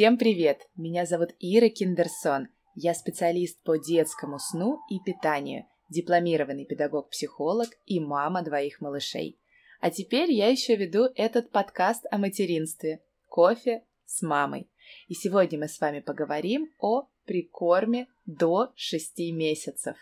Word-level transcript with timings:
Всем 0.00 0.16
привет! 0.16 0.66
Меня 0.76 1.04
зовут 1.04 1.34
Ира 1.40 1.68
Киндерсон. 1.68 2.48
Я 2.74 2.94
специалист 2.94 3.62
по 3.62 3.76
детскому 3.76 4.38
сну 4.38 4.78
и 4.88 4.98
питанию, 5.04 5.66
дипломированный 5.90 6.64
педагог-психолог 6.64 7.68
и 7.84 8.00
мама 8.00 8.42
двоих 8.42 8.80
малышей. 8.80 9.38
А 9.78 9.90
теперь 9.90 10.32
я 10.32 10.48
еще 10.48 10.74
веду 10.74 11.10
этот 11.16 11.50
подкаст 11.50 12.06
о 12.10 12.16
материнстве 12.16 13.02
«Кофе 13.28 13.84
с 14.06 14.22
мамой». 14.22 14.70
И 15.08 15.12
сегодня 15.12 15.58
мы 15.58 15.68
с 15.68 15.78
вами 15.78 16.00
поговорим 16.00 16.72
о 16.78 17.02
прикорме 17.26 18.06
до 18.24 18.72
6 18.76 19.18
месяцев. 19.34 19.98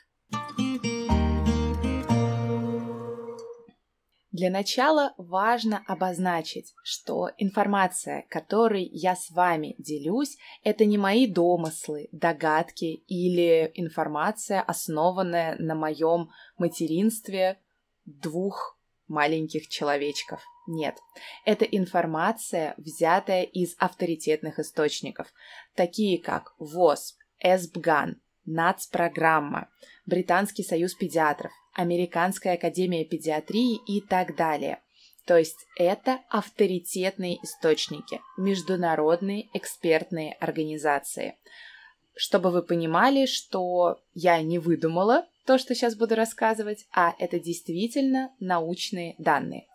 Для 4.39 4.51
начала 4.51 5.15
важно 5.19 5.83
обозначить, 5.89 6.73
что 6.85 7.29
информация, 7.39 8.25
которой 8.29 8.89
я 8.93 9.17
с 9.17 9.31
вами 9.33 9.75
делюсь, 9.79 10.39
это 10.63 10.85
не 10.85 10.97
мои 10.97 11.27
домыслы, 11.27 12.09
догадки 12.13 13.03
или 13.09 13.69
информация, 13.75 14.63
основанная 14.63 15.57
на 15.59 15.75
моем 15.75 16.31
материнстве 16.57 17.59
двух 18.05 18.79
маленьких 19.09 19.67
человечков. 19.67 20.41
Нет, 20.69 20.95
это 21.45 21.65
информация, 21.65 22.75
взятая 22.77 23.43
из 23.43 23.75
авторитетных 23.77 24.61
источников, 24.61 25.27
такие 25.75 26.23
как 26.23 26.55
ВОЗ, 26.61 27.17
СБГАН, 27.43 28.21
НАЦ-программа, 28.45 29.69
Британский 30.07 30.63
союз 30.63 30.95
педиатров, 30.95 31.51
Американская 31.79 32.55
академия 32.55 33.05
педиатрии 33.05 33.79
и 33.87 34.01
так 34.01 34.35
далее. 34.35 34.81
То 35.27 35.39
есть 35.39 35.65
это 35.77 36.19
авторитетные 36.29 37.37
источники, 37.45 38.21
международные 38.37 39.49
экспертные 39.55 40.33
организации. 40.41 41.37
Чтобы 42.17 42.51
вы 42.51 42.65
понимали, 42.65 43.27
что 43.27 44.01
я 44.13 44.43
не 44.43 44.59
выдумала 44.59 45.25
то, 45.47 45.57
что 45.57 45.77
сейчас 45.77 45.95
буду 45.95 46.17
рассказывать, 46.17 46.85
а 46.93 47.15
это 47.21 47.39
действительно 47.39 48.35
научные 48.41 49.15
данные. 49.19 49.69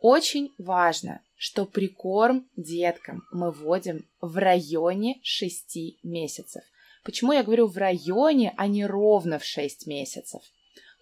Очень 0.00 0.50
важно, 0.56 1.20
что 1.36 1.66
прикорм 1.66 2.48
деткам 2.56 3.22
мы 3.32 3.50
вводим 3.50 4.06
в 4.22 4.38
районе 4.38 5.20
6 5.22 6.00
месяцев. 6.04 6.62
Почему 7.04 7.32
я 7.32 7.42
говорю 7.42 7.66
в 7.66 7.76
районе, 7.76 8.54
а 8.56 8.66
не 8.66 8.86
ровно 8.86 9.38
в 9.38 9.44
6 9.44 9.86
месяцев? 9.86 10.40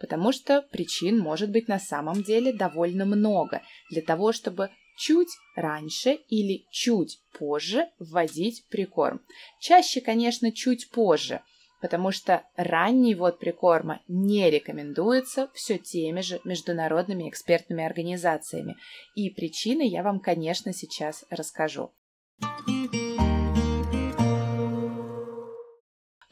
Потому 0.03 0.33
что 0.33 0.63
причин 0.63 1.21
может 1.21 1.51
быть 1.51 1.69
на 1.69 1.79
самом 1.79 2.25
деле 2.25 2.53
довольно 2.53 3.07
много 3.07 3.63
для 3.89 4.03
того, 4.03 4.33
чтобы 4.33 4.71
чуть 4.99 5.29
раньше 5.55 6.19
или 6.29 6.67
чуть 6.73 7.21
позже 7.39 7.87
вводить 8.01 8.67
прикорм. 8.69 9.21
Чаще, 9.61 10.01
конечно, 10.01 10.51
чуть 10.51 10.91
позже, 10.91 11.41
потому 11.81 12.11
что 12.11 12.43
ранний 12.57 13.15
ввод 13.15 13.39
прикорма 13.39 14.03
не 14.09 14.51
рекомендуется 14.51 15.49
все 15.55 15.79
теми 15.79 16.21
же 16.21 16.41
международными 16.45 17.29
экспертными 17.29 17.85
организациями. 17.85 18.77
И 19.15 19.31
причины 19.31 19.89
я 19.89 20.03
вам, 20.03 20.19
конечно, 20.19 20.73
сейчас 20.73 21.25
расскажу. 21.31 21.93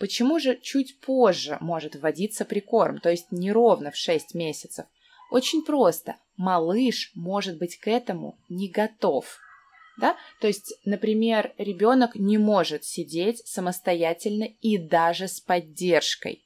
Почему 0.00 0.40
же 0.40 0.58
чуть 0.60 0.98
позже 1.00 1.58
может 1.60 1.94
вводиться 1.94 2.46
прикорм, 2.46 3.00
то 3.00 3.10
есть 3.10 3.30
не 3.30 3.52
ровно 3.52 3.90
в 3.90 3.96
6 3.96 4.34
месяцев? 4.34 4.86
Очень 5.30 5.62
просто. 5.62 6.16
Малыш 6.38 7.12
может 7.14 7.58
быть 7.58 7.76
к 7.76 7.86
этому 7.86 8.38
не 8.48 8.68
готов. 8.68 9.38
Да? 10.00 10.16
То 10.40 10.46
есть, 10.46 10.72
например, 10.86 11.52
ребенок 11.58 12.14
не 12.14 12.38
может 12.38 12.84
сидеть 12.84 13.46
самостоятельно 13.46 14.44
и 14.62 14.78
даже 14.78 15.28
с 15.28 15.38
поддержкой. 15.38 16.42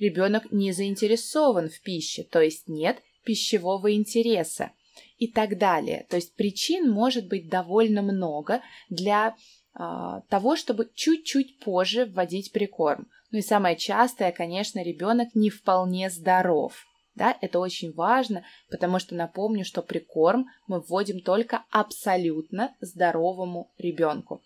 Ребенок 0.00 0.50
не 0.50 0.72
заинтересован 0.72 1.70
в 1.70 1.80
пище, 1.82 2.24
то 2.24 2.40
есть 2.40 2.66
нет 2.66 2.98
пищевого 3.24 3.94
интереса 3.94 4.72
и 5.18 5.28
так 5.28 5.58
далее. 5.58 6.06
То 6.10 6.16
есть 6.16 6.34
причин 6.34 6.90
может 6.90 7.28
быть 7.28 7.48
довольно 7.48 8.02
много 8.02 8.62
для 8.88 9.36
того, 9.72 10.56
чтобы 10.56 10.90
чуть-чуть 10.94 11.60
позже 11.60 12.06
вводить 12.06 12.52
прикорм. 12.52 13.06
Ну 13.30 13.38
и 13.38 13.42
самое 13.42 13.76
частое, 13.76 14.32
конечно, 14.32 14.82
ребенок 14.82 15.28
не 15.34 15.50
вполне 15.50 16.10
здоров. 16.10 16.84
Да, 17.14 17.36
это 17.40 17.58
очень 17.58 17.92
важно, 17.92 18.44
потому 18.70 18.98
что 18.98 19.14
напомню, 19.14 19.64
что 19.64 19.82
прикорм 19.82 20.46
мы 20.66 20.80
вводим 20.80 21.20
только 21.20 21.64
абсолютно 21.70 22.74
здоровому 22.80 23.70
ребенку. 23.78 24.42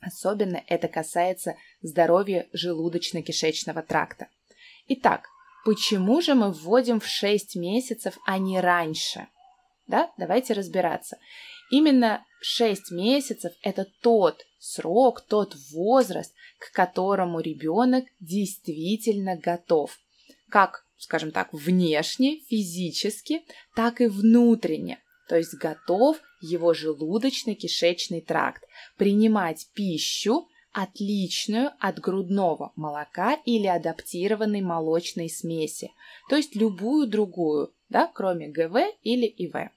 Особенно 0.00 0.62
это 0.66 0.86
касается 0.88 1.56
здоровья 1.82 2.46
желудочно-кишечного 2.52 3.82
тракта. 3.82 4.28
Итак, 4.86 5.28
почему 5.64 6.20
же 6.20 6.34
мы 6.34 6.52
вводим 6.52 7.00
в 7.00 7.06
6 7.06 7.56
месяцев, 7.56 8.18
а 8.26 8.38
не 8.38 8.60
раньше? 8.60 9.28
Да, 9.86 10.12
давайте 10.18 10.52
разбираться. 10.52 11.18
Именно 11.76 12.24
6 12.40 12.92
месяцев– 12.92 13.52
это 13.62 13.84
тот 14.00 14.46
срок, 14.60 15.22
тот 15.22 15.56
возраст, 15.72 16.32
к 16.60 16.70
которому 16.72 17.40
ребенок 17.40 18.04
действительно 18.20 19.34
готов. 19.36 19.98
Как, 20.48 20.86
скажем 20.98 21.32
так, 21.32 21.52
внешне, 21.52 22.38
физически, 22.48 23.42
так 23.74 24.00
и 24.00 24.06
внутренне. 24.06 25.02
То 25.28 25.36
есть 25.36 25.54
готов 25.54 26.18
его 26.40 26.74
желудочно-кишечный 26.74 28.20
тракт 28.20 28.62
принимать 28.96 29.66
пищу, 29.74 30.46
отличную 30.70 31.72
от 31.80 31.98
грудного 31.98 32.72
молока 32.76 33.34
или 33.44 33.66
адаптированной 33.66 34.60
молочной 34.60 35.28
смеси, 35.28 35.90
то 36.28 36.36
есть 36.36 36.54
любую 36.54 37.08
другую, 37.08 37.74
да, 37.88 38.08
кроме 38.14 38.46
ГВ 38.46 38.76
или 39.02 39.26
ИВ. 39.26 39.72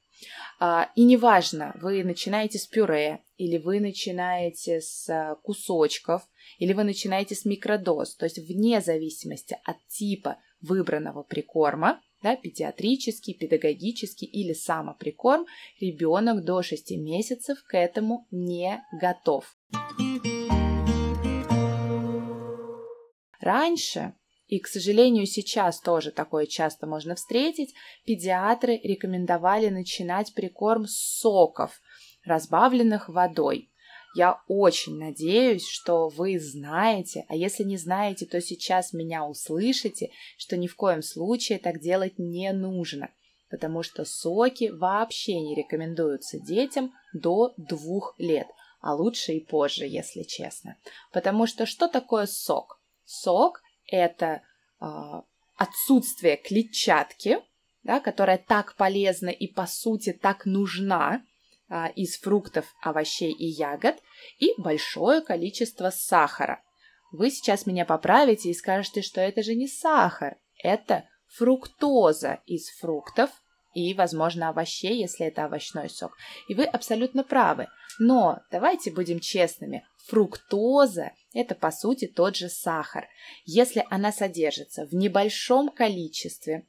А, 0.60 0.90
и 0.96 1.04
неважно, 1.04 1.76
вы 1.82 2.04
начинаете 2.04 2.58
с 2.58 2.66
пюре, 2.66 3.20
или 3.38 3.58
вы 3.58 3.80
начинаете 3.80 4.82
с 4.82 5.10
а, 5.10 5.36
кусочков, 5.36 6.28
или 6.58 6.74
вы 6.74 6.84
начинаете 6.84 7.36
с 7.36 7.46
микродоз, 7.46 8.16
то 8.16 8.26
есть 8.26 8.40
вне 8.40 8.82
зависимости 8.82 9.58
от 9.64 9.78
типа 9.88 10.38
выбранного 10.62 11.24
прикорма, 11.24 12.02
да, 12.24 12.36
педиатрический, 12.36 13.36
педагогический 13.36 14.26
или 14.26 14.54
самоприкорм, 14.54 15.46
ребенок 15.80 16.44
до 16.44 16.64
6 16.64 16.92
месяцев 16.98 17.64
к 17.64 17.78
этому 17.78 18.28
не 18.32 18.84
готов. 18.92 19.56
Раньше 23.40 24.14
и, 24.48 24.60
к 24.60 24.68
сожалению, 24.68 25.26
сейчас 25.26 25.82
тоже 25.82 26.12
такое 26.12 26.46
часто 26.46 26.88
можно 26.88 27.16
встретить. 27.16 27.74
Педиатры 28.06 28.80
рекомендовали 28.82 29.68
начинать 29.70 30.34
прикорм 30.34 30.88
с 30.88 31.20
соков, 31.20 31.82
разбавленных 32.24 33.10
водой. 33.10 33.70
Я 34.16 34.42
очень 34.48 34.98
надеюсь, 34.98 35.68
что 35.68 36.08
вы 36.08 36.40
знаете, 36.40 37.26
а 37.28 37.36
если 37.36 37.64
не 37.64 37.78
знаете, 37.78 38.26
то 38.26 38.40
сейчас 38.42 38.94
меня 38.94 39.26
услышите, 39.26 40.12
что 40.38 40.56
ни 40.56 40.68
в 40.68 40.76
коем 40.76 41.04
случае 41.04 41.60
так 41.60 41.82
делать 41.82 42.18
не 42.18 42.52
нужно, 42.54 43.12
потому 43.50 43.84
что 43.84 44.06
соки 44.06 44.72
вообще 44.72 45.40
не 45.42 45.56
рекомендуются 45.56 46.40
детям 46.40 46.94
до 47.14 47.54
двух 47.58 48.16
лет, 48.18 48.48
а 48.80 48.96
лучше 48.96 49.34
и 49.34 49.46
позже, 49.46 49.86
если 49.86 50.24
честно. 50.24 50.78
Потому 51.12 51.46
что 51.46 51.66
что 51.66 51.88
такое 51.90 52.28
сок? 52.28 52.80
Сок 53.06 53.62
это 53.88 54.42
э, 54.80 54.86
отсутствие 55.56 56.38
клетчатки, 56.38 57.40
да, 57.84 58.00
которая 58.00 58.38
так 58.38 58.76
полезна 58.76 59.30
и 59.30 59.48
по 59.52 59.66
сути 59.66 60.14
так 60.14 60.46
нужна 60.46 61.24
э, 61.70 61.92
из 61.96 62.20
фруктов, 62.20 62.66
овощей 62.82 63.32
и 63.32 63.46
ягод, 63.46 63.96
и 64.40 64.54
большое 64.58 65.22
количество 65.22 65.90
сахара. 65.90 66.62
Вы 67.12 67.32
сейчас 67.32 67.66
меня 67.66 67.86
поправите 67.86 68.50
и 68.50 68.54
скажете, 68.54 69.02
что 69.02 69.22
это 69.22 69.42
же 69.42 69.56
не 69.56 69.68
сахар, 69.68 70.38
это 70.62 71.08
фруктоза 71.28 72.42
из 72.46 72.70
фруктов 72.80 73.30
и, 73.74 73.94
возможно, 73.94 74.50
овощей, 74.50 75.00
если 75.00 75.28
это 75.28 75.46
овощной 75.46 75.90
сок. 75.90 76.18
И 76.48 76.56
вы 76.56 76.64
абсолютно 76.64 77.24
правы. 77.24 77.68
Но 78.00 78.40
давайте 78.52 78.92
будем 78.92 79.20
честными, 79.20 79.86
фруктоза– 80.08 81.12
это, 81.38 81.56
по 81.56 81.72
сути, 81.72 82.08
тот 82.08 82.36
же 82.36 82.50
сахар. 82.50 83.08
Если 83.46 83.86
она 83.90 84.12
содержится 84.12 84.86
в 84.86 84.94
небольшом 84.94 85.70
количестве 85.70 86.66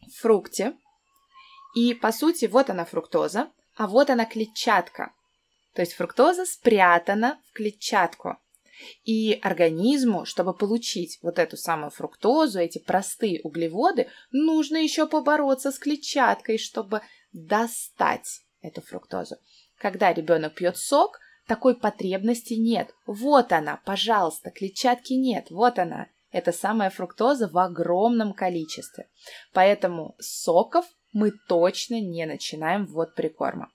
в 0.00 0.20
фрукте, 0.20 0.74
и, 1.74 1.94
по 1.94 2.10
сути, 2.10 2.46
вот 2.46 2.70
она 2.70 2.84
фруктоза, 2.84 3.50
а 3.76 3.86
вот 3.86 4.10
она 4.10 4.24
клетчатка. 4.24 5.12
То 5.74 5.82
есть 5.82 5.92
фруктоза 5.92 6.46
спрятана 6.46 7.40
в 7.50 7.52
клетчатку. 7.52 8.38
И 9.04 9.38
организму, 9.42 10.24
чтобы 10.24 10.54
получить 10.54 11.18
вот 11.20 11.38
эту 11.38 11.58
самую 11.58 11.90
фруктозу, 11.90 12.58
эти 12.58 12.78
простые 12.78 13.42
углеводы, 13.42 14.08
нужно 14.32 14.78
еще 14.78 15.06
побороться 15.06 15.70
с 15.70 15.78
клетчаткой, 15.78 16.56
чтобы 16.56 17.02
достать 17.32 18.40
эту 18.62 18.80
фруктозу. 18.80 19.36
Когда 19.76 20.12
ребенок 20.12 20.54
пьет 20.54 20.78
сок, 20.78 21.20
такой 21.50 21.74
потребности 21.74 22.54
нет. 22.54 22.94
Вот 23.06 23.50
она, 23.50 23.80
пожалуйста, 23.84 24.52
клетчатки 24.52 25.14
нет, 25.14 25.50
вот 25.50 25.80
она. 25.80 26.06
Это 26.30 26.52
самая 26.52 26.90
фруктоза 26.90 27.48
в 27.48 27.58
огромном 27.58 28.34
количестве. 28.34 29.08
Поэтому 29.52 30.14
соков 30.20 30.86
мы 31.12 31.32
точно 31.48 32.00
не 32.00 32.24
начинаем 32.24 32.86
ввод 32.86 33.16
прикорма. 33.16 33.68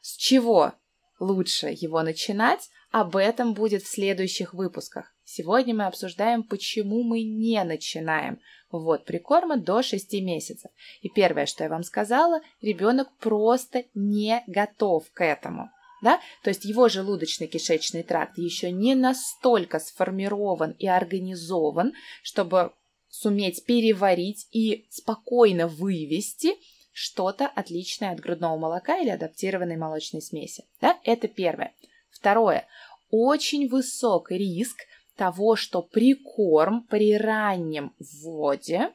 С 0.00 0.16
чего 0.16 0.72
лучше 1.20 1.66
его 1.78 2.00
начинать? 2.00 2.70
Об 2.90 3.16
этом 3.16 3.52
будет 3.52 3.82
в 3.82 3.88
следующих 3.88 4.54
выпусках. 4.54 5.14
Сегодня 5.24 5.74
мы 5.74 5.84
обсуждаем, 5.84 6.42
почему 6.42 7.02
мы 7.02 7.22
не 7.22 7.62
начинаем 7.64 8.40
ввод 8.72 9.04
прикорма 9.04 9.56
до 9.56 9.82
6 9.82 10.12
месяцев. 10.22 10.70
И 11.02 11.08
первое, 11.08 11.46
что 11.46 11.64
я 11.64 11.70
вам 11.70 11.82
сказала, 11.82 12.40
ребенок 12.60 13.08
просто 13.18 13.84
не 13.94 14.42
готов 14.46 15.10
к 15.12 15.22
этому. 15.22 15.70
Да? 16.02 16.20
То 16.42 16.50
есть 16.50 16.64
его 16.64 16.88
желудочно-кишечный 16.88 18.02
тракт 18.02 18.36
еще 18.36 18.72
не 18.72 18.94
настолько 18.94 19.78
сформирован 19.78 20.72
и 20.72 20.88
организован, 20.88 21.92
чтобы 22.22 22.72
суметь 23.08 23.64
переварить 23.64 24.48
и 24.50 24.86
спокойно 24.90 25.68
вывести 25.68 26.56
что-то 26.92 27.46
отличное 27.46 28.12
от 28.12 28.20
грудного 28.20 28.58
молока 28.58 28.98
или 28.98 29.10
адаптированной 29.10 29.76
молочной 29.76 30.22
смеси. 30.22 30.64
Да? 30.80 30.98
Это 31.04 31.28
первое. 31.28 31.72
Второе. 32.10 32.66
Очень 33.10 33.68
высок 33.68 34.30
риск 34.30 34.78
того, 35.22 35.54
что 35.54 35.82
прикорм 35.82 36.84
при 36.90 37.16
раннем 37.16 37.94
вводе 38.00 38.90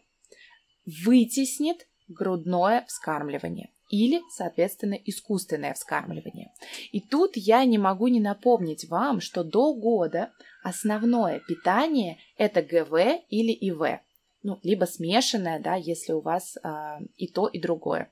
вытеснит 1.05 1.87
грудное 2.09 2.83
вскармливание 2.85 3.69
или, 3.89 4.19
соответственно, 4.35 4.95
искусственное 4.95 5.73
вскармливание. 5.73 6.51
И 6.91 6.99
тут 6.99 7.37
я 7.37 7.63
не 7.63 7.77
могу 7.77 8.09
не 8.09 8.19
напомнить 8.19 8.89
вам, 8.89 9.21
что 9.21 9.45
до 9.45 9.73
года 9.73 10.33
основное 10.63 11.39
питание– 11.47 12.17
это 12.37 12.61
ГВ 12.61 13.23
или 13.29 13.53
ИВ, 13.53 14.01
ну, 14.43 14.59
либо 14.63 14.83
смешанное, 14.83 15.61
да, 15.61 15.75
если 15.75 16.11
у 16.11 16.19
вас 16.19 16.57
э, 16.57 16.69
и 17.15 17.31
то, 17.31 17.47
и 17.47 17.57
другое. 17.57 18.11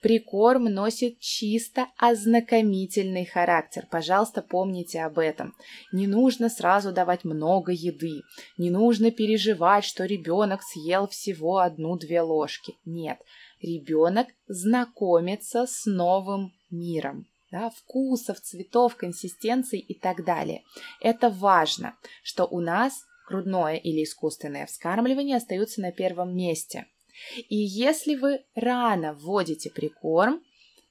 Прикорм 0.00 0.64
носит 0.64 1.18
чисто 1.18 1.88
ознакомительный 1.96 3.24
характер. 3.24 3.86
Пожалуйста, 3.90 4.42
помните 4.42 5.02
об 5.02 5.18
этом. 5.18 5.54
Не 5.92 6.06
нужно 6.06 6.48
сразу 6.48 6.92
давать 6.92 7.24
много 7.24 7.72
еды. 7.72 8.22
Не 8.58 8.70
нужно 8.70 9.10
переживать, 9.10 9.84
что 9.84 10.04
ребенок 10.04 10.62
съел 10.62 11.08
всего 11.08 11.58
одну-две 11.58 12.20
ложки. 12.20 12.76
Нет, 12.84 13.18
ребенок 13.60 14.28
знакомится 14.46 15.66
с 15.66 15.84
новым 15.84 16.52
миром. 16.70 17.26
Да, 17.50 17.70
вкусов, 17.70 18.40
цветов, 18.40 18.94
консистенций 18.94 19.80
и 19.80 19.94
так 19.98 20.24
далее. 20.24 20.62
Это 21.00 21.28
важно, 21.28 21.96
что 22.22 22.44
у 22.44 22.60
нас 22.60 23.04
грудное 23.26 23.76
или 23.76 24.04
искусственное 24.04 24.66
вскармливание 24.66 25.38
остаются 25.38 25.80
на 25.80 25.90
первом 25.90 26.36
месте– 26.36 26.86
и 27.36 27.56
если 27.56 28.14
вы 28.14 28.44
рано 28.54 29.14
вводите 29.14 29.70
прикорм, 29.70 30.42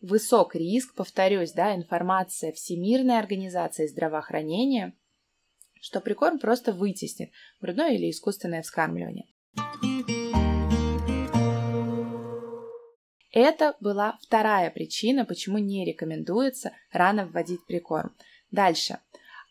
высок 0.02 0.56
риск, 0.56 0.96
повторюсь, 0.96 1.52
да, 1.52 1.76
информация 1.76 2.52
Всемирной 2.52 3.20
организации 3.20 3.88
здравоохранения, 3.88 4.94
что 5.82 6.02
прикорм 6.02 6.40
просто 6.40 6.72
вытеснит 6.74 7.32
грудное 7.62 7.96
или 7.96 8.10
искусственное 8.10 8.62
вскармливание. 8.62 9.26
Это 13.32 13.76
была 13.80 14.18
вторая 14.22 14.72
причина, 14.72 15.24
почему 15.24 15.60
не 15.60 15.86
рекомендуется 15.86 16.72
рано 16.92 17.28
вводить 17.28 17.66
прикорм. 17.68 18.16
Дальше. 18.52 19.00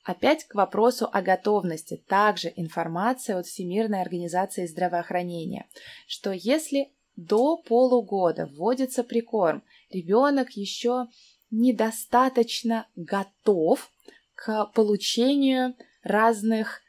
Опять 0.06 0.44
к 0.44 0.54
вопросу 0.54 1.08
о 1.12 1.20
готовности. 1.20 2.00
Также 2.06 2.52
информация 2.54 3.38
от 3.38 3.46
Всемирной 3.46 4.00
организации 4.00 4.64
здравоохранения, 4.66 5.66
что 6.06 6.30
если 6.30 6.92
до 7.16 7.56
полугода 7.56 8.46
вводится 8.46 9.02
прикорм, 9.02 9.64
ребенок 9.90 10.52
еще 10.52 11.08
недостаточно 11.50 12.86
готов 12.94 13.90
к 14.36 14.66
получению 14.74 15.74
разных 16.04 16.82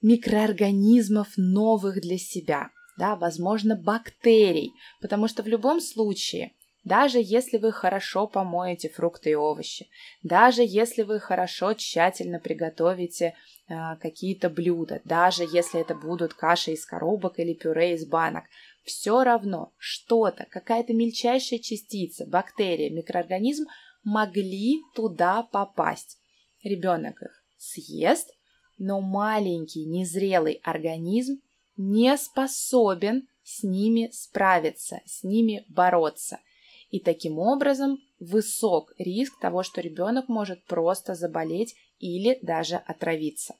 микроорганизмов 0.00 1.32
новых 1.36 2.00
для 2.00 2.18
себя, 2.18 2.70
да, 2.96 3.16
возможно, 3.16 3.74
бактерий, 3.74 4.72
потому 5.00 5.26
что 5.26 5.42
в 5.42 5.48
любом 5.48 5.80
случае 5.80 6.52
даже 6.84 7.20
если 7.22 7.58
вы 7.58 7.70
хорошо 7.70 8.26
помоете 8.26 8.88
фрукты 8.88 9.30
и 9.30 9.34
овощи, 9.34 9.88
даже 10.22 10.62
если 10.62 11.02
вы 11.02 11.20
хорошо 11.20 11.74
тщательно 11.74 12.40
приготовите 12.40 13.34
э, 13.68 13.96
какие-то 14.00 14.50
блюда, 14.50 15.00
даже 15.04 15.44
если 15.44 15.80
это 15.80 15.94
будут 15.94 16.34
каши 16.34 16.72
из 16.72 16.84
коробок 16.84 17.38
или 17.38 17.54
пюре 17.54 17.94
из 17.94 18.04
банок, 18.04 18.44
все 18.82 19.22
равно 19.22 19.72
что-то, 19.76 20.46
какая-то 20.50 20.92
мельчайшая 20.92 21.60
частица, 21.60 22.26
бактерия, 22.26 22.90
микроорганизм 22.90 23.66
могли 24.02 24.80
туда 24.96 25.44
попасть. 25.44 26.18
Ребенок 26.64 27.22
их 27.22 27.44
съест, 27.58 28.28
но 28.76 29.00
маленький 29.00 29.84
незрелый 29.84 30.54
организм 30.64 31.40
не 31.76 32.16
способен 32.18 33.28
с 33.44 33.62
ними 33.62 34.10
справиться, 34.12 35.00
с 35.06 35.22
ними 35.22 35.64
бороться– 35.68 36.40
и 36.92 37.00
таким 37.00 37.38
образом 37.38 37.98
высок 38.20 38.92
риск 38.98 39.40
того, 39.40 39.62
что 39.62 39.80
ребенок 39.80 40.28
может 40.28 40.62
просто 40.66 41.14
заболеть 41.14 41.74
или 41.98 42.38
даже 42.42 42.76
отравиться. 42.76 43.54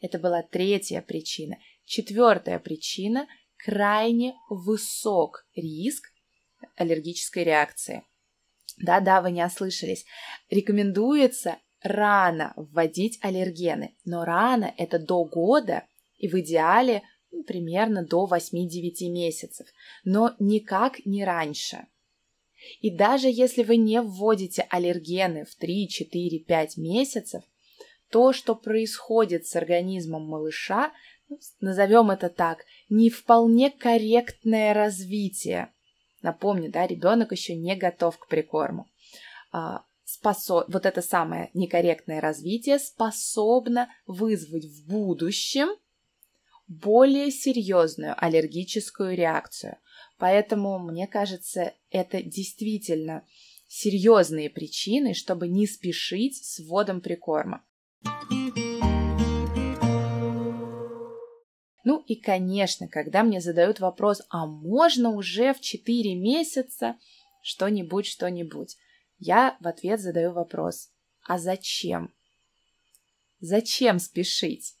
Это 0.00 0.18
была 0.18 0.42
третья 0.42 1.02
причина. 1.02 1.58
Четвертая 1.84 2.58
причина– 2.58 3.28
крайне 3.56 4.34
высок 4.48 5.46
риск 5.54 6.06
аллергической 6.76 7.44
реакции. 7.44 8.04
Да-да, 8.78 9.20
вы 9.20 9.32
не 9.32 9.44
ослышались. 9.44 10.06
Рекомендуется 10.48 11.58
рано 11.82 12.54
вводить 12.56 13.18
аллергены, 13.22 13.94
но 14.06 14.24
рано– 14.24 14.72
это 14.78 14.98
до 14.98 15.24
года 15.26 15.84
и 16.16 16.26
в 16.26 16.40
идеале– 16.40 17.02
примерно 17.42 18.04
до 18.04 18.28
8-9 18.30 19.08
месяцев, 19.10 19.66
но 20.04 20.34
никак 20.38 21.04
не 21.04 21.24
раньше. 21.24 21.86
И 22.80 22.90
даже 22.90 23.28
если 23.28 23.62
вы 23.62 23.76
не 23.76 24.00
вводите 24.00 24.66
аллергены 24.70 25.44
в 25.44 25.54
3, 25.56 25.88
4, 25.88 26.38
5 26.40 26.76
месяцев, 26.76 27.42
то, 28.10 28.32
что 28.32 28.54
происходит 28.54 29.46
с 29.46 29.56
организмом 29.56 30.26
малыша, 30.26 30.92
назовем 31.60 32.10
это 32.10 32.28
так, 32.28 32.64
не 32.88 33.10
вполне 33.10 33.70
корректное 33.70 34.72
развитие. 34.72 35.72
Напомню, 36.22 36.70
да, 36.70 36.86
ребенок 36.86 37.32
еще 37.32 37.54
не 37.54 37.76
готов 37.76 38.18
к 38.18 38.28
прикорму. 38.28 38.86
А, 39.52 39.84
способ... 40.04 40.68
Вот 40.72 40.86
это 40.86 41.02
самое 41.02 41.50
некорректное 41.54 42.20
развитие 42.20 42.78
способно 42.78 43.88
вызвать 44.06 44.64
в 44.64 44.88
будущем 44.88 45.68
более 46.66 47.30
серьезную 47.30 48.14
аллергическую 48.16 49.16
реакцию. 49.16 49.76
Поэтому, 50.18 50.78
мне 50.78 51.06
кажется, 51.06 51.74
это 51.90 52.22
действительно 52.22 53.26
серьезные 53.66 54.50
причины, 54.50 55.14
чтобы 55.14 55.48
не 55.48 55.66
спешить 55.66 56.44
с 56.44 56.60
вводом 56.60 57.00
прикорма. 57.00 57.64
Ну 61.84 62.02
и, 62.06 62.14
конечно, 62.14 62.88
когда 62.88 63.22
мне 63.22 63.40
задают 63.40 63.80
вопрос, 63.80 64.22
а 64.30 64.46
можно 64.46 65.10
уже 65.10 65.52
в 65.52 65.60
4 65.60 66.14
месяца 66.14 66.96
что-нибудь, 67.42 68.06
что-нибудь, 68.06 68.76
я 69.18 69.56
в 69.60 69.66
ответ 69.66 70.00
задаю 70.00 70.32
вопрос, 70.32 70.90
а 71.22 71.38
зачем? 71.38 72.14
Зачем 73.40 73.98
спешить? 73.98 74.74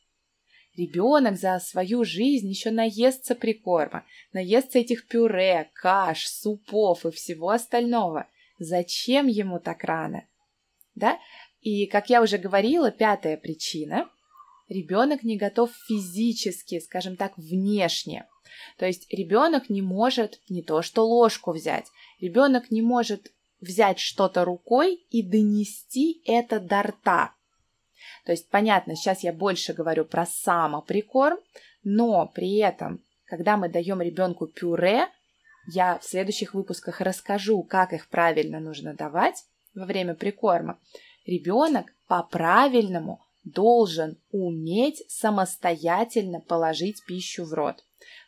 Ребенок 0.76 1.36
за 1.36 1.60
свою 1.60 2.04
жизнь 2.04 2.48
еще 2.48 2.70
наестся 2.70 3.34
прикорма, 3.34 4.04
наестся 4.32 4.80
этих 4.80 5.06
пюре, 5.06 5.70
каш, 5.74 6.26
супов 6.26 7.06
и 7.06 7.10
всего 7.10 7.50
остального. 7.50 8.26
Зачем 8.58 9.28
ему 9.28 9.60
так 9.60 9.84
рано? 9.84 10.26
Да? 10.94 11.18
И, 11.60 11.86
как 11.86 12.10
я 12.10 12.22
уже 12.22 12.38
говорила, 12.38 12.90
пятая 12.90 13.36
причина– 13.36 14.08
ребенок 14.68 15.22
не 15.22 15.36
готов 15.36 15.70
физически, 15.86 16.80
скажем 16.80 17.16
так, 17.16 17.36
внешне. 17.36 18.26
То 18.78 18.86
есть 18.86 19.12
ребенок 19.12 19.68
не 19.68 19.82
может 19.82 20.40
не 20.48 20.62
то 20.62 20.82
что 20.82 21.06
ложку 21.06 21.52
взять, 21.52 21.86
ребенок 22.20 22.70
не 22.70 22.82
может 22.82 23.32
взять 23.60 23.98
что-то 23.98 24.44
рукой 24.44 24.94
и 25.10 25.22
донести 25.22 26.22
это 26.24 26.60
до 26.60 26.82
рта. 26.82 27.34
То 28.24 28.32
есть, 28.32 28.48
понятно, 28.48 28.96
сейчас 28.96 29.22
я 29.22 29.32
больше 29.32 29.72
говорю 29.72 30.04
про 30.04 30.26
самоприкорм, 30.26 31.38
но 31.82 32.26
при 32.26 32.56
этом, 32.56 33.02
когда 33.26 33.56
мы 33.56 33.68
даем 33.68 34.00
ребенку 34.00 34.46
пюре, 34.46 35.08
я 35.66 35.98
в 35.98 36.04
следующих 36.04 36.54
выпусках 36.54 37.00
расскажу, 37.00 37.62
как 37.62 37.92
их 37.92 38.08
правильно 38.08 38.60
нужно 38.60 38.94
давать 38.94 39.44
во 39.74 39.86
время 39.86 40.14
прикорма, 40.14 40.78
ребенок 41.26 41.94
по-правильному 42.06 43.24
должен 43.44 44.18
уметь 44.30 45.04
самостоятельно 45.08 46.40
положить 46.40 47.04
пищу 47.06 47.44
в 47.44 47.52
рот. 47.52 47.84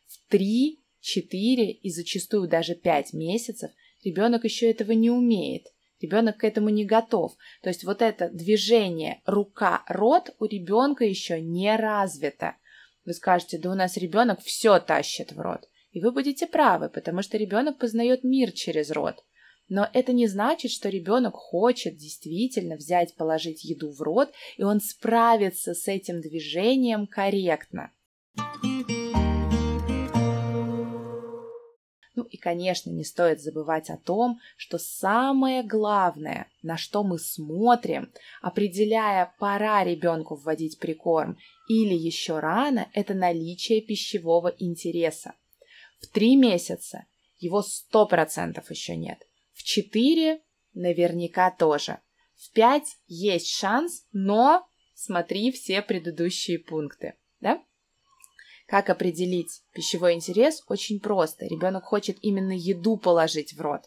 В 0.07 0.31
3, 0.31 0.81
4 1.01 1.71
и 1.71 1.91
зачастую 1.91 2.49
даже 2.49 2.75
5 2.75 3.13
месяцев 3.13 3.71
ребенок 4.05 4.45
еще 4.45 4.71
этого 4.71 4.93
не 4.93 5.11
умеет. 5.11 5.67
Ребенок 6.01 6.39
к 6.39 6.45
этому 6.45 6.69
не 6.69 6.85
готов. 6.85 7.35
То 7.63 7.69
есть 7.69 7.85
вот 7.85 8.03
это 8.03 8.29
движение 8.29 9.23
рука-рот 9.25 10.35
у 10.39 10.45
ребенка 10.45 11.05
еще 11.05 11.41
не 11.41 11.75
развито. 11.77 12.57
Вы 13.05 13.15
скажете, 13.15 13.59
да 13.59 13.71
у 13.71 13.75
нас 13.75 13.97
ребенок 13.97 14.41
все 14.41 14.79
тащит 14.79 15.33
в 15.33 15.41
рот. 15.41 15.69
И 15.93 16.01
вы 16.01 16.13
будете 16.13 16.47
правы, 16.47 16.91
потому 16.91 17.23
что 17.23 17.39
ребенок 17.39 17.79
познает 17.79 18.25
мир 18.25 18.53
через 18.53 18.91
рот. 18.91 19.25
Но 19.69 19.89
это 19.93 20.13
не 20.13 20.27
значит, 20.27 20.71
что 20.71 20.89
ребенок 20.89 21.35
хочет 21.35 21.97
действительно 21.97 22.77
взять, 22.77 23.15
положить 23.15 23.65
еду 23.65 23.91
в 23.91 24.01
рот, 24.01 24.33
и 24.57 24.63
он 24.63 24.81
справится 24.81 25.75
с 25.75 25.89
этим 25.89 26.21
движением 26.21 27.07
корректно. 27.07 27.91
И, 32.31 32.37
конечно, 32.37 32.91
не 32.91 33.05
стоит 33.05 33.41
забывать 33.41 33.91
о 33.91 33.97
том, 33.97 34.39
что 34.57 34.79
самое 34.79 35.63
главное, 35.63 36.49
на 36.63 36.77
что 36.77 37.03
мы 37.03 37.19
смотрим, 37.19 38.13
определяя, 38.43 39.35
пора 39.39 39.85
ребенку 39.85 40.37
вводить 40.37 40.79
прикорм 40.79 41.39
или 41.69 41.95
еще 41.95 42.39
рано, 42.39 42.89
это 42.93 43.15
наличие 43.15 43.81
пищевого 43.81 44.55
интереса. 44.59 45.35
В 46.01 46.07
три 46.07 46.37
месяца 46.37 47.07
его 47.39 47.63
сто 47.63 48.07
процентов 48.07 48.71
еще 48.71 48.97
нет. 48.97 49.19
В 49.53 49.63
четыре 49.63 50.41
наверняка 50.75 51.51
тоже. 51.51 52.01
В 52.35 52.53
пять 52.53 52.99
есть 53.07 53.49
шанс, 53.49 54.07
но 54.13 54.67
смотри 54.95 55.51
все 55.53 55.83
предыдущие 55.83 56.59
пункты. 56.59 57.15
Да? 57.41 57.63
Как 58.67 58.91
определить 58.91 59.63
пищевой 59.73 60.15
интерес? 60.15 60.63
Очень 60.69 61.01
просто. 61.01 61.47
Ребенок 61.47 61.85
хочет 61.85 62.19
именно 62.21 62.53
еду 62.53 62.97
положить 62.97 63.55
в 63.55 63.61
рот. 63.61 63.83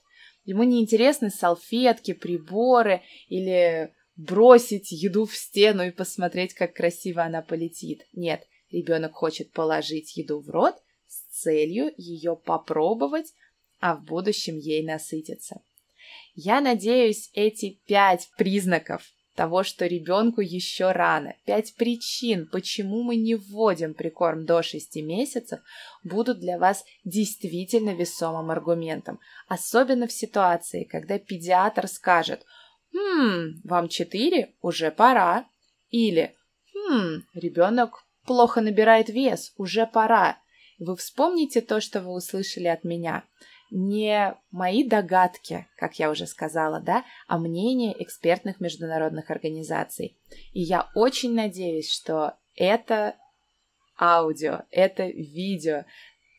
Ему 0.45 0.63
не 0.63 0.81
интересны 0.81 1.29
салфетки, 1.29 2.13
приборы 2.13 3.01
или 3.27 3.93
бросить 4.15 4.91
еду 4.91 5.25
в 5.25 5.36
стену 5.36 5.83
и 5.83 5.91
посмотреть, 5.91 6.53
как 6.53 6.74
красиво 6.74 7.24
она 7.24 7.41
полетит. 7.41 8.07
Нет, 8.13 8.48
ребенок 8.71 9.13
хочет 9.13 9.51
положить 9.51 10.15
еду 10.15 10.39
в 10.39 10.50
рот 10.50 10.75
с 11.07 11.41
целью 11.41 11.91
ее 11.98 12.36
попробовать, 12.36 13.33
а 13.79 13.95
в 13.95 14.03
будущем 14.03 14.57
ей 14.57 14.83
насытиться. 14.83 15.62
Я 16.36 16.62
надеюсь, 16.62 17.29
эти 17.33 17.81
пять 17.86 18.29
признаков 18.38 19.03
того, 19.39 19.63
что 19.63 19.86
ребенку 19.86 20.41
еще 20.41 20.91
рано. 20.91 21.34
Пять 21.46 21.74
причин, 21.75 22.46
почему 22.46 23.03
мы 23.03 23.15
не 23.15 23.36
вводим 23.36 23.93
прикорм 23.93 24.46
до 24.46 24.62
6 24.62 24.98
месяцев, 24.98 25.62
будут 26.03 26.39
для 26.41 26.58
вас 26.58 26.84
действительно 27.05 27.91
весомым 27.91 28.51
аргументом. 28.51 29.22
Особенно 29.48 30.08
в 30.08 30.12
ситуации, 30.12 30.84
когда 30.84 31.19
педиатр 31.19 31.88
скажет 31.88 32.46
«Хм, 32.93 33.62
вам 33.63 33.88
4, 33.88 34.55
уже 34.62 34.91
пора». 34.91 35.46
Или 35.89 36.36
«Хм, 36.74 37.24
ребенок 37.34 38.03
плохо 38.25 38.60
набирает 38.60 39.08
вес, 39.08 39.53
уже 39.55 39.88
пора». 39.88 40.38
Вы 40.79 40.98
вспомните 40.98 41.62
то, 41.62 41.79
что 41.79 42.01
вы 42.01 42.12
услышали 42.12 42.67
от 42.67 42.84
меня– 42.84 43.24
не 43.71 44.35
мои 44.51 44.83
догадки, 44.83 45.67
как 45.77 45.99
я 45.99 46.09
уже 46.09 46.27
сказала, 46.27 46.79
да, 46.79 47.05
а 47.27 47.38
мнение 47.38 48.01
экспертных 48.01 48.59
международных 48.59 49.29
организаций. 49.29 50.17
И 50.53 50.61
я 50.61 50.89
очень 50.95 51.33
надеюсь, 51.33 51.91
что 51.91 52.33
это 52.55 53.15
аудио, 53.99 54.63
это 54.71 55.05
видео 55.05 55.85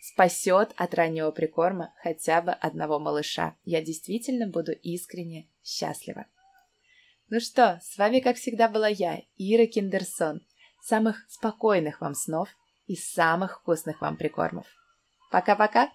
спасет 0.00 0.72
от 0.76 0.94
раннего 0.94 1.30
прикорма 1.30 1.92
хотя 2.02 2.40
бы 2.40 2.52
одного 2.52 2.98
малыша. 2.98 3.56
Я 3.64 3.82
действительно 3.82 4.46
буду 4.46 4.72
искренне 4.72 5.48
счастлива. 5.62 6.26
Ну 7.28 7.38
что, 7.38 7.78
с 7.82 7.96
вами, 7.96 8.20
как 8.20 8.36
всегда, 8.36 8.68
была 8.68 8.88
я, 8.88 9.22
Ира 9.36 9.66
Киндерсон. 9.66 10.40
Самых 10.82 11.24
спокойных 11.28 12.00
вам 12.00 12.14
снов 12.14 12.48
и 12.86 12.96
самых 12.96 13.60
вкусных 13.60 14.00
вам 14.00 14.16
прикормов. 14.16 14.66
Пока-пока! 15.30 15.90